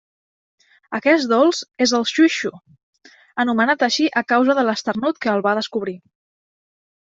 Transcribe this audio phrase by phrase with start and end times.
[0.99, 2.51] Aquest dolç és el xuixo,
[3.45, 5.99] anomenat així a causa de l'esternut que el va descobrir.